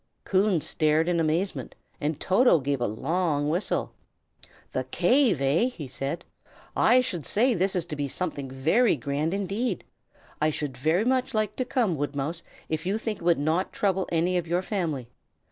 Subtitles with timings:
[0.23, 3.93] Coon stared in amazement, and Toto gave a long whistle.
[4.71, 6.25] "The cave, eh?" he said.
[6.75, 9.83] "I should say this was to be something very grand indeed.
[10.41, 14.09] I should like very much to come, Woodmouse, if you think it would not trouble
[14.11, 15.07] any of your family.